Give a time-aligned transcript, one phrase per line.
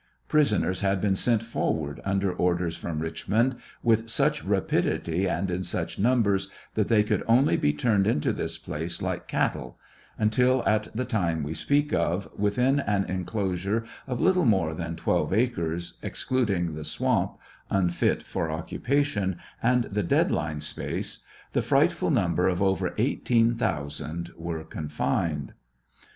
[0.27, 5.99] Prisoners had been sent forward, under orders from Richmond, with such rapidity and in such
[5.99, 9.77] numbers that they could only be turned into this place like cattle,
[10.17, 15.31] until at the time we speak of, within, an enclosure of little more than twelve
[15.33, 17.37] acres, excluding the swamp,
[17.69, 21.19] unfit for occupation, and the dead line space,
[21.53, 25.53] the frightful number of over 18,000 were confined.